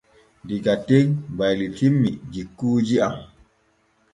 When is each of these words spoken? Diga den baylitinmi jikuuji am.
Diga 0.47 0.73
den 0.87 1.09
baylitinmi 1.37 2.09
jikuuji 2.33 2.95
am. 3.07 3.15